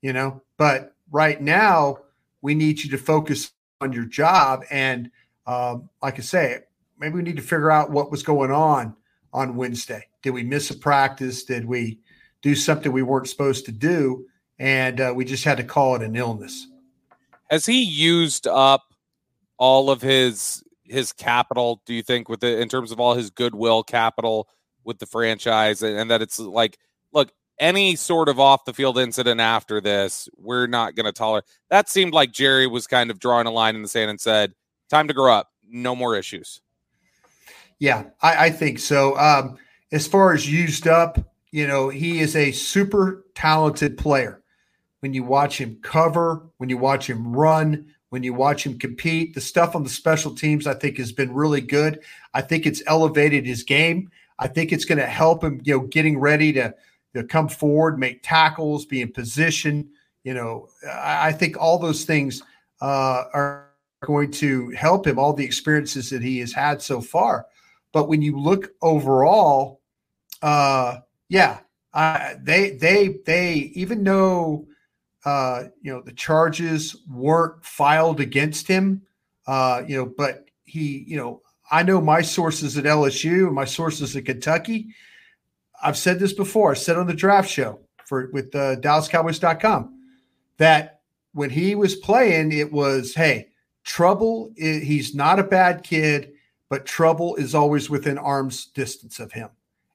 you 0.03 0.13
know, 0.13 0.43
but 0.59 0.95
right 1.11 1.41
now 1.41 1.99
we 2.43 2.55
need 2.55 2.83
you 2.83 2.91
to 2.91 2.99
focus 2.99 3.53
on 3.81 3.93
your 3.93 4.05
job. 4.05 4.65
And 4.71 5.11
um, 5.47 5.89
like 6.03 6.19
I 6.19 6.23
say, 6.23 6.61
maybe 6.99 7.15
we 7.15 7.23
need 7.23 7.37
to 7.37 7.43
figure 7.43 7.71
out 7.71 7.91
what 7.91 8.11
was 8.11 8.23
going 8.23 8.51
on 8.51 8.97
on 9.33 9.57
Wednesday. 9.57 10.09
Did 10.23 10.31
we 10.31 10.43
miss 10.43 10.71
a 10.71 10.77
practice? 10.77 11.45
Did 11.45 11.65
we 11.65 12.01
do 12.43 12.55
something 12.55 12.91
we 12.91 13.03
weren't 13.03 13.29
supposed 13.29 13.67
to 13.67 13.73
do? 13.73 14.27
And 14.59 15.01
uh, 15.01 15.13
we 15.15 15.25
just 15.25 15.45
had 15.45 15.59
to 15.59 15.65
call 15.65 15.95
it 15.95 16.03
an 16.03 16.17
illness. 16.17 16.67
Has 17.51 17.67
he 17.67 17.83
used 17.83 18.47
up 18.47 18.94
all 19.59 19.91
of 19.91 20.03
his 20.03 20.63
his 20.85 21.13
capital? 21.13 21.83
Do 21.87 21.95
you 21.95 22.03
think 22.03 22.29
with 22.29 22.41
the 22.41 22.61
in 22.61 22.69
terms 22.69 22.93
of 22.93 23.01
all 23.01 23.15
his 23.15 23.31
goodwill 23.31 23.83
capital 23.83 24.49
with 24.85 24.99
the 24.99 25.07
franchise, 25.07 25.83
and, 25.83 25.97
and 25.97 26.11
that 26.11 26.23
it's 26.23 26.39
like, 26.39 26.79
look, 27.13 27.33
any 27.59 27.97
sort 27.97 28.29
of 28.29 28.39
off 28.39 28.65
the 28.65 28.75
field 28.75 28.99
incident 28.99 29.41
after 29.41 29.81
this, 29.81 30.29
we're 30.37 30.67
not 30.67 30.95
going 30.95 31.07
to 31.07 31.13
tolerate. 31.13 31.45
That 31.71 31.89
seemed 31.89 32.13
like 32.13 32.33
Jerry 32.33 32.67
was 32.67 32.87
kind 32.87 33.11
of 33.11 33.19
drawing 33.19 33.47
a 33.47 33.51
line 33.51 33.77
in 33.77 33.83
the 33.83 33.89
sand 33.89 34.11
and 34.11 34.21
said, 34.21 34.55
"Time 34.91 35.09
to 35.09 35.15
grow 35.15 35.33
up. 35.33 35.51
No 35.67 35.95
more 35.95 36.17
issues." 36.17 36.61
Yeah, 37.79 38.05
I, 38.23 38.47
I 38.47 38.51
think 38.51 38.79
so. 38.79 39.17
Um, 39.19 39.59
as 39.93 40.07
far 40.07 40.33
as 40.33 40.51
used 40.51 40.87
up, 40.87 41.19
you 41.51 41.67
know, 41.67 41.89
he 41.89 42.21
is 42.21 42.35
a 42.35 42.53
super 42.53 43.25
talented 43.35 43.97
player. 43.99 44.43
When 45.01 45.13
you 45.13 45.23
watch 45.23 45.61
him 45.61 45.79
cover, 45.83 46.49
when 46.57 46.71
you 46.71 46.79
watch 46.79 47.09
him 47.09 47.37
run, 47.37 47.94
when 48.15 48.23
you 48.23 48.33
watch 48.33 48.65
him 48.65 48.79
compete, 48.79 49.35
the 49.35 49.41
stuff 49.41 49.75
on 49.75 49.83
the 49.83 49.89
special 49.91 50.33
teams, 50.33 50.69
I 50.69 50.75
think, 50.75 50.99
has 50.99 51.11
been 51.11 51.35
really 51.35 51.61
good. 51.61 51.99
I 52.33 52.43
think 52.43 52.65
it's 52.65 52.81
elevated 52.87 53.45
his 53.45 53.65
game. 53.65 54.09
I 54.39 54.47
think 54.47 54.71
it's 54.71 54.85
going 54.85 55.01
to 55.01 55.07
help 55.07 55.43
him, 55.43 55.61
you 55.65 55.77
know, 55.77 55.87
getting 55.89 56.21
ready 56.21 56.53
to, 56.53 56.73
to 57.17 57.25
come 57.25 57.49
forward, 57.49 57.99
make 57.99 58.23
tackles, 58.23 58.87
be 58.87 59.01
in 59.01 59.11
position. 59.11 59.89
You 60.23 60.35
know, 60.35 60.69
I, 60.89 61.31
I 61.31 61.33
think 61.33 61.57
all 61.59 61.77
those 61.77 62.05
things 62.05 62.41
uh, 62.81 63.25
are 63.35 63.71
going 64.05 64.31
to 64.31 64.71
help 64.71 65.09
him, 65.09 65.19
all 65.19 65.33
the 65.33 65.45
experiences 65.45 66.09
that 66.11 66.23
he 66.23 66.39
has 66.39 66.53
had 66.53 66.81
so 66.81 67.01
far. 67.01 67.47
But 67.93 68.09
when 68.09 68.23
you 68.23 68.39
look 68.39 68.71
overall, 68.81 69.81
uh, 70.41 70.99
yeah, 71.29 71.59
they 72.45 72.79
they 72.81 73.17
they 73.27 73.73
even 73.75 74.05
though 74.05 74.69
uh, 75.25 75.65
you 75.83 75.93
know 75.93 76.01
the 76.01 76.13
charges 76.13 76.97
weren't 77.11 77.65
filed 77.65 78.21
against 78.21 78.67
him, 78.67 79.03
uh, 79.47 79.83
you 79.87 79.97
know, 79.97 80.07
but 80.07 80.49
he, 80.65 81.05
you 81.07 81.17
know, 81.17 81.43
I 81.71 81.83
know 81.83 82.01
my 82.01 82.23
sources 82.23 82.77
at 82.77 82.85
LSU 82.85 83.47
and 83.47 83.55
my 83.55 83.65
sources 83.65 84.17
at 84.17 84.27
Kentucky. 84.27 84.89
I've 85.83 85.99
said 85.99 86.19
this 86.19 86.33
before. 86.33 86.71
I 86.73 86.75
said 86.75 86.97
on 86.97 87.07
the 87.07 87.15
draft 87.15 87.49
show 87.49 87.81
for 88.07 88.31
with 88.33 88.55
uh, 88.55 88.77
DallasCowboys.com 88.77 90.01
that 90.59 91.01
when 91.33 91.51
he 91.51 91.75
was 91.75 91.97
playing, 91.97 92.53
it 92.53 92.73
was 92.73 93.15
hey, 93.15 93.49
trouble. 93.83 94.53
He's 94.57 95.15
not 95.15 95.39
a 95.39 95.45
bad 95.45 95.83
kid 95.83 96.31
but 96.75 96.87
trouble 96.87 97.37
is 97.37 97.55
always 97.55 97.89
within 97.89 98.19
arm's 98.19 98.67
distance 98.67 99.21
of 99.21 99.31
him. 99.31 99.49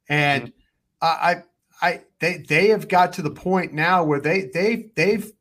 And 0.07 0.43
mm-hmm. 0.43 0.55
I, 1.01 1.43
I, 1.81 2.01
they, 2.19 2.37
they 2.37 2.67
have 2.69 2.87
got 2.87 3.13
to 3.13 3.21
the 3.21 3.31
point 3.31 3.73
now 3.73 4.03
where 4.03 4.19
they, 4.19 4.49
they, 4.53 4.89
they've, 4.95 5.31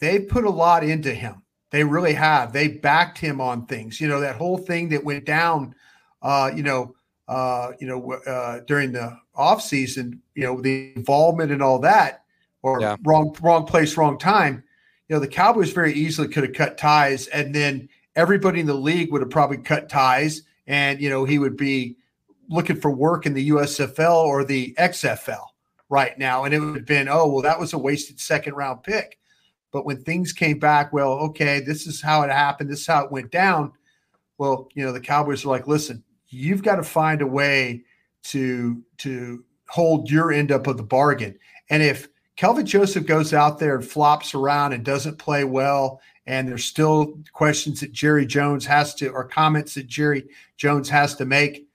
they've 0.00 0.28
put 0.28 0.44
a 0.44 0.50
lot 0.50 0.84
into 0.84 1.12
him. 1.12 1.42
They 1.70 1.84
really 1.84 2.14
have. 2.14 2.52
They 2.52 2.68
backed 2.68 3.18
him 3.18 3.40
on 3.40 3.66
things. 3.66 4.00
You 4.00 4.08
know 4.08 4.20
that 4.20 4.36
whole 4.36 4.56
thing 4.56 4.88
that 4.88 5.04
went 5.04 5.26
down. 5.26 5.74
Uh, 6.22 6.50
you 6.56 6.62
know, 6.62 6.94
uh, 7.28 7.72
you 7.78 7.86
know, 7.86 8.12
uh, 8.12 8.60
during 8.66 8.92
the 8.92 9.18
off 9.34 9.60
season. 9.60 10.22
You 10.34 10.44
know, 10.44 10.60
the 10.62 10.94
involvement 10.96 11.52
and 11.52 11.62
all 11.62 11.78
that, 11.80 12.24
or 12.62 12.80
yeah. 12.80 12.96
wrong, 13.04 13.36
wrong 13.42 13.66
place, 13.66 13.98
wrong 13.98 14.18
time. 14.18 14.64
You 15.08 15.16
know, 15.16 15.20
the 15.20 15.28
Cowboys 15.28 15.72
very 15.72 15.92
easily 15.92 16.28
could 16.28 16.44
have 16.44 16.54
cut 16.54 16.78
ties, 16.78 17.26
and 17.26 17.54
then 17.54 17.90
everybody 18.16 18.60
in 18.60 18.66
the 18.66 18.72
league 18.72 19.12
would 19.12 19.20
have 19.20 19.30
probably 19.30 19.58
cut 19.58 19.90
ties 19.90 20.44
and 20.68 21.00
you 21.00 21.10
know 21.10 21.24
he 21.24 21.38
would 21.40 21.56
be 21.56 21.96
looking 22.48 22.80
for 22.80 22.90
work 22.90 23.26
in 23.26 23.34
the 23.34 23.50
USFL 23.50 24.24
or 24.24 24.44
the 24.44 24.74
XFL 24.78 25.44
right 25.88 26.18
now, 26.18 26.44
and 26.44 26.54
it 26.54 26.60
would 26.60 26.76
have 26.76 26.86
been, 26.86 27.08
oh 27.08 27.28
well, 27.28 27.42
that 27.42 27.58
was 27.58 27.72
a 27.72 27.78
wasted 27.78 28.20
second 28.20 28.54
round 28.54 28.82
pick. 28.82 29.18
But 29.70 29.84
when 29.84 30.02
things 30.02 30.32
came 30.32 30.58
back, 30.58 30.92
well, 30.92 31.12
okay, 31.12 31.60
this 31.60 31.86
is 31.86 32.00
how 32.00 32.22
it 32.22 32.30
happened. 32.30 32.70
This 32.70 32.80
is 32.80 32.86
how 32.86 33.04
it 33.04 33.12
went 33.12 33.30
down. 33.30 33.72
Well, 34.38 34.68
you 34.74 34.84
know, 34.84 34.92
the 34.92 35.00
Cowboys 35.00 35.44
are 35.44 35.48
like, 35.48 35.66
listen, 35.66 36.02
you've 36.28 36.62
got 36.62 36.76
to 36.76 36.82
find 36.82 37.22
a 37.22 37.26
way 37.26 37.84
to 38.24 38.82
to 38.98 39.44
hold 39.68 40.10
your 40.10 40.32
end 40.32 40.50
up 40.50 40.66
of 40.66 40.76
the 40.76 40.82
bargain. 40.82 41.38
And 41.70 41.82
if 41.82 42.08
Kelvin 42.36 42.66
Joseph 42.66 43.06
goes 43.06 43.34
out 43.34 43.58
there 43.58 43.76
and 43.76 43.84
flops 43.84 44.34
around 44.34 44.72
and 44.72 44.84
doesn't 44.84 45.18
play 45.18 45.44
well, 45.44 46.00
and 46.26 46.48
there's 46.48 46.64
still 46.64 47.18
questions 47.32 47.80
that 47.80 47.92
Jerry 47.92 48.26
Jones 48.26 48.64
has 48.66 48.94
to, 48.96 49.08
or 49.08 49.24
comments 49.24 49.74
that 49.74 49.86
Jerry 49.86 50.24
Jones 50.56 50.88
has 50.88 51.14
to 51.16 51.24
make, 51.24 51.67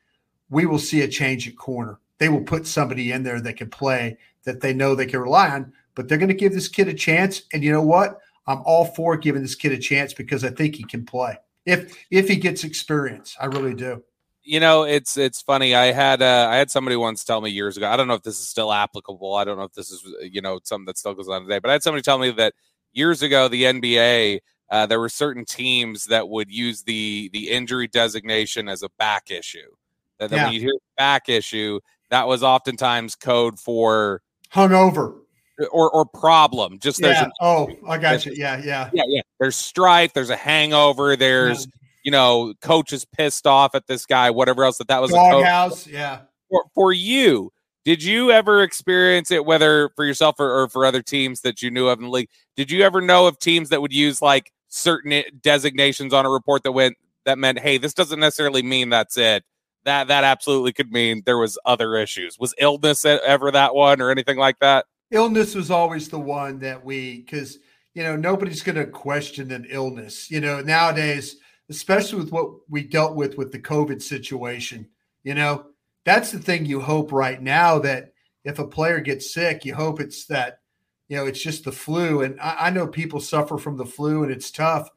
we 0.49 0.65
will 0.65 0.79
see 0.79 1.01
a 1.01 1.07
change 1.07 1.47
at 1.47 1.55
corner. 1.55 1.99
They 2.19 2.29
will 2.29 2.43
put 2.43 2.67
somebody 2.67 3.11
in 3.11 3.23
there 3.23 3.41
that 3.41 3.57
can 3.57 3.69
play 3.69 4.17
that 4.43 4.61
they 4.61 4.73
know 4.73 4.95
they 4.95 5.05
can 5.05 5.19
rely 5.19 5.49
on, 5.49 5.73
but 5.95 6.07
they're 6.07 6.17
going 6.17 6.27
to 6.29 6.33
give 6.33 6.53
this 6.53 6.67
kid 6.67 6.87
a 6.87 6.93
chance. 6.93 7.43
And 7.53 7.63
you 7.63 7.71
know 7.71 7.81
what? 7.81 8.19
I'm 8.47 8.61
all 8.65 8.85
for 8.85 9.17
giving 9.17 9.41
this 9.41 9.55
kid 9.55 9.71
a 9.71 9.77
chance 9.77 10.13
because 10.13 10.43
I 10.43 10.49
think 10.49 10.75
he 10.75 10.83
can 10.83 11.05
play 11.05 11.37
if 11.65 11.97
if 12.11 12.27
he 12.27 12.35
gets 12.35 12.63
experience. 12.63 13.35
I 13.39 13.45
really 13.45 13.73
do 13.73 14.03
you 14.43 14.59
know 14.59 14.83
it's 14.83 15.17
it's 15.17 15.41
funny 15.41 15.73
i 15.73 15.91
had 15.91 16.21
uh, 16.21 16.47
i 16.49 16.57
had 16.57 16.69
somebody 16.69 16.95
once 16.95 17.23
tell 17.23 17.41
me 17.41 17.49
years 17.49 17.77
ago 17.77 17.87
i 17.87 17.95
don't 17.95 18.07
know 18.07 18.13
if 18.13 18.23
this 18.23 18.39
is 18.39 18.47
still 18.47 18.71
applicable 18.71 19.35
i 19.35 19.43
don't 19.43 19.57
know 19.57 19.63
if 19.63 19.73
this 19.73 19.89
is 19.89 20.03
you 20.21 20.41
know 20.41 20.59
something 20.63 20.85
that 20.85 20.97
still 20.97 21.13
goes 21.13 21.29
on 21.29 21.43
today 21.43 21.59
but 21.59 21.69
i 21.69 21.73
had 21.73 21.83
somebody 21.83 22.01
tell 22.01 22.17
me 22.17 22.29
that 22.29 22.53
years 22.91 23.21
ago 23.21 23.47
the 23.47 23.63
nba 23.63 24.39
uh, 24.69 24.85
there 24.85 24.99
were 24.99 25.09
certain 25.09 25.45
teams 25.45 26.05
that 26.05 26.27
would 26.27 26.51
use 26.51 26.83
the 26.83 27.29
the 27.33 27.49
injury 27.49 27.87
designation 27.87 28.67
as 28.67 28.83
a 28.83 28.89
back 28.97 29.31
issue 29.31 29.69
that, 30.19 30.29
that 30.29 30.35
yeah. 30.35 30.43
when 30.45 30.53
you 30.53 30.59
hear 30.59 30.73
back 30.97 31.29
issue 31.29 31.79
that 32.09 32.27
was 32.27 32.43
oftentimes 32.43 33.15
code 33.15 33.59
for 33.59 34.21
hungover 34.53 35.19
or 35.71 35.91
or 35.91 36.05
problem 36.05 36.79
just 36.79 36.99
yeah. 36.99 37.07
there's 37.07 37.21
an, 37.21 37.31
oh 37.41 37.69
i 37.87 37.97
got 37.97 38.25
you 38.25 38.33
yeah 38.35 38.61
yeah 38.63 38.89
yeah 38.93 39.03
yeah 39.07 39.21
there's 39.39 39.55
strife 39.55 40.13
there's 40.13 40.29
a 40.29 40.35
hangover 40.35 41.15
there's 41.15 41.65
yeah 41.65 41.71
you 42.03 42.11
know, 42.11 42.53
coach 42.61 42.93
is 42.93 43.05
pissed 43.05 43.47
off 43.47 43.73
at 43.75 43.87
this 43.87 44.05
guy, 44.05 44.29
whatever 44.29 44.63
else 44.65 44.77
that 44.77 44.89
that 44.89 45.01
was. 45.01 45.11
Doghouse, 45.11 45.87
yeah. 45.87 46.19
For, 46.49 46.65
for 46.75 46.93
you, 46.93 47.51
did 47.85 48.03
you 48.03 48.29
ever 48.31 48.61
experience 48.61 49.31
it, 49.31 49.45
whether 49.45 49.89
for 49.95 50.05
yourself 50.05 50.35
or, 50.39 50.63
or, 50.63 50.69
for 50.69 50.85
other 50.85 51.01
teams 51.01 51.41
that 51.41 51.61
you 51.61 51.71
knew 51.71 51.87
of 51.87 51.99
in 51.99 52.05
the 52.05 52.11
league? 52.11 52.29
Did 52.55 52.69
you 52.69 52.83
ever 52.83 53.01
know 53.01 53.25
of 53.25 53.39
teams 53.39 53.69
that 53.69 53.81
would 53.81 53.93
use 53.93 54.21
like 54.21 54.51
certain 54.67 55.23
designations 55.41 56.13
on 56.13 56.25
a 56.25 56.29
report 56.29 56.63
that 56.63 56.73
went 56.73 56.97
that 57.25 57.39
meant, 57.39 57.59
hey, 57.59 57.77
this 57.77 57.93
doesn't 57.93 58.19
necessarily 58.19 58.61
mean 58.61 58.89
that's 58.89 59.17
it. 59.17 59.45
That 59.85 60.07
that 60.07 60.23
absolutely 60.23 60.73
could 60.73 60.91
mean 60.91 61.23
there 61.25 61.37
was 61.37 61.57
other 61.65 61.95
issues. 61.95 62.39
Was 62.39 62.53
illness 62.57 63.05
ever 63.05 63.51
that 63.51 63.75
one 63.75 64.01
or 64.01 64.11
anything 64.11 64.37
like 64.37 64.59
that? 64.59 64.85
Illness 65.11 65.55
was 65.55 65.69
always 65.69 66.09
the 66.09 66.19
one 66.19 66.59
that 66.59 66.83
we 66.83 67.21
because 67.21 67.59
you 67.93 68.03
know 68.03 68.15
nobody's 68.15 68.63
going 68.63 68.77
to 68.77 68.85
question 68.85 69.51
an 69.51 69.65
illness. 69.69 70.31
You 70.31 70.41
know 70.41 70.61
nowadays 70.61 71.37
especially 71.69 72.19
with 72.19 72.31
what 72.31 72.51
we 72.69 72.83
dealt 72.83 73.15
with 73.15 73.37
with 73.37 73.51
the 73.51 73.59
COVID 73.59 74.01
situation. 74.01 74.87
You 75.23 75.35
know, 75.35 75.65
that's 76.05 76.31
the 76.31 76.39
thing 76.39 76.65
you 76.65 76.79
hope 76.79 77.11
right 77.11 77.41
now 77.41 77.79
that 77.79 78.13
if 78.43 78.59
a 78.59 78.67
player 78.67 78.99
gets 78.99 79.33
sick, 79.33 79.63
you 79.63 79.73
hope 79.73 80.01
it's 80.01 80.25
that, 80.25 80.59
you 81.07 81.17
know, 81.17 81.25
it's 81.25 81.41
just 81.41 81.63
the 81.63 81.71
flu. 81.71 82.21
And 82.21 82.39
I, 82.41 82.67
I 82.67 82.69
know 82.69 82.87
people 82.87 83.19
suffer 83.19 83.57
from 83.57 83.77
the 83.77 83.85
flu 83.85 84.23
and 84.23 84.31
it's 84.31 84.51
tough, 84.51 84.89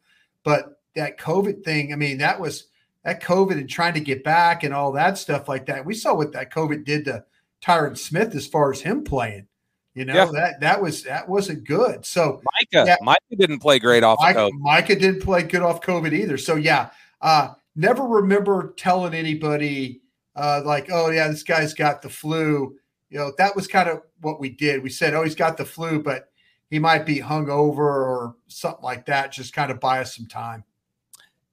but 0.43 0.81
that 0.97 1.19
COVID 1.19 1.65
thing, 1.65 1.93
I 1.93 1.97
mean, 1.97 2.19
that 2.19 2.41
was 2.41 2.69
that 3.07 3.23
COVID 3.23 3.53
and 3.53 3.71
trying 3.71 3.95
to 3.95 4.01
get 4.01 4.25
back 4.25 4.65
and 4.65 4.75
all 4.75 4.91
that 4.93 5.17
stuff 5.17 5.49
like 5.49 5.67
that. 5.67 5.87
We 5.87 5.95
saw 5.95 6.13
what 6.13 6.33
that 6.33 6.53
COVID 6.53 6.85
did 6.85 7.05
to 7.05 7.25
Tyron 7.65 7.97
Smith 7.97 8.35
as 8.35 8.49
far 8.49 8.73
as 8.73 8.81
him 8.81 9.05
playing. 9.05 9.47
You 9.95 10.05
know, 10.05 10.15
yeah. 10.15 10.31
that 10.33 10.61
that 10.61 10.83
was 10.83 11.05
that 11.05 11.29
wasn't 11.29 11.65
good. 11.65 12.05
So 12.05 12.43
Micah, 12.53 12.85
yeah, 12.85 12.97
Micah 13.01 13.37
didn't 13.39 13.61
play 13.61 13.79
great 13.79 14.03
off 14.03 14.19
Micah, 14.21 14.41
COVID. 14.41 14.59
Micah 14.59 14.97
didn't 14.97 15.23
play 15.23 15.45
good 15.45 15.63
off 15.63 15.81
COVID 15.81 16.13
either. 16.13 16.37
So 16.37 16.57
yeah, 16.57 16.91
uh, 17.23 17.55
never 17.77 18.03
remember 18.03 18.75
telling 18.77 19.15
anybody 19.15 20.03
uh, 20.35 20.63
like, 20.65 20.89
oh 20.91 21.11
yeah, 21.11 21.29
this 21.29 21.45
guy's 21.45 21.75
got 21.75 22.03
the 22.03 22.11
flu. 22.11 22.77
You 23.09 23.19
know, 23.19 23.33
that 23.39 23.55
was 23.55 23.69
kind 23.69 23.89
of 23.89 24.03
what 24.21 24.41
we 24.41 24.51
did. 24.51 24.83
We 24.83 24.91
said, 24.91 25.15
oh, 25.15 25.23
he's 25.23 25.37
got 25.37 25.57
the 25.57 25.65
flu, 25.65 26.03
but 26.03 26.29
he 26.71 26.81
might 26.81 27.07
be 27.07 27.21
hungover 27.21 27.79
or 27.79 28.35
something 28.49 28.83
like 28.83 29.07
that. 29.07 29.31
Just 29.31 29.55
kind 29.55 29.71
of 29.71 29.79
buy 29.79 30.01
us 30.01 30.17
some 30.17 30.27
time. 30.27 30.65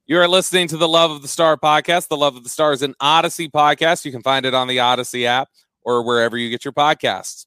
You 0.05 0.19
are 0.19 0.27
listening 0.27 0.67
to 0.67 0.75
the 0.75 0.87
Love 0.87 1.11
of 1.11 1.21
the 1.21 1.29
Star 1.29 1.55
podcast. 1.55 2.09
The 2.09 2.17
Love 2.17 2.35
of 2.35 2.43
the 2.43 2.49
Star 2.49 2.73
is 2.73 2.81
an 2.81 2.93
Audacy 3.01 3.49
podcast. 3.49 4.03
You 4.03 4.11
can 4.11 4.21
find 4.21 4.45
it 4.45 4.53
on 4.53 4.67
the 4.67 4.77
Audacy 4.77 5.23
app 5.23 5.47
or 5.81 6.03
wherever 6.03 6.37
you 6.37 6.49
get 6.49 6.65
your 6.65 6.73
podcasts. 6.73 7.45